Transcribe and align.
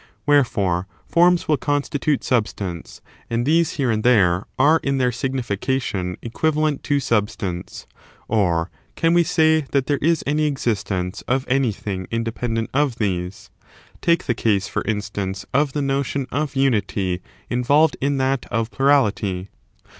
Wherefore, 0.25 0.87
forms 1.05 1.47
will 1.47 1.57
constitute 1.57 2.23
substance, 2.23 3.01
and 3.29 3.45
these 3.45 3.73
here 3.73 3.91
and 3.91 4.03
there 4.03 4.39
^ 4.39 4.43
are 4.57 4.79
in 4.81 4.97
their 4.97 5.11
signification 5.11 6.17
equivalent 6.23 6.81
to 6.85 6.99
substance; 6.99 7.85
or, 8.27 8.71
can 8.95 9.13
we 9.13 9.23
say 9.23 9.61
that 9.61 9.85
there 9.85 9.99
is 10.01 10.23
any 10.25 10.45
existence 10.47 11.21
of 11.27 11.45
anything 11.47 12.07
independent 12.09 12.71
of 12.73 12.95
these? 12.95 13.51
take 14.01 14.23
the 14.25 14.33
case, 14.33 14.67
for 14.67 14.81
instance, 14.85 15.45
of 15.53 15.73
the 15.73 15.83
notion 15.83 16.25
of 16.31 16.53
xmity 16.53 17.21
involved 17.51 17.95
in 18.01 18.17
that 18.17 18.47
of 18.49 18.71
plurality. 18.71 19.49